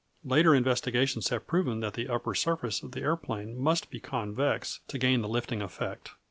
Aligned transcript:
Later 0.23 0.55
investigations 0.55 1.29
have 1.29 1.45
proven 1.45 1.79
that 1.81 1.93
the 1.93 2.07
upper 2.09 2.33
surface 2.33 2.81
of 2.81 2.91
the 2.93 3.01
aeroplane 3.01 3.55
must 3.55 3.91
be 3.91 3.99
convex 3.99 4.79
to 4.87 4.97
gain 4.97 5.21
the 5.21 5.29
lifting 5.29 5.61
effect. 5.61 6.09